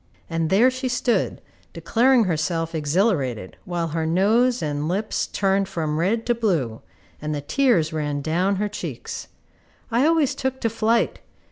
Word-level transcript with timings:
And 0.31 0.49
there 0.49 0.71
she 0.71 0.89
stood, 0.89 1.41
declaring 1.73 2.23
herself 2.23 2.73
exhilarated, 2.73 3.55
while 3.65 3.89
her 3.89 4.07
nose 4.07 4.63
and 4.63 4.87
lips 4.87 5.27
turned 5.27 5.67
from 5.69 5.99
red 5.99 6.25
to 6.25 6.33
blue, 6.33 6.81
and 7.21 7.35
the 7.35 7.41
tears 7.41 7.93
ran 7.93 8.21
down 8.21 8.55
her 8.55 8.67
cheeks. 8.67 9.27
I 9.91 10.07
always 10.07 10.33
took 10.33 10.59
to 10.61 10.71
flight. 10.71 11.19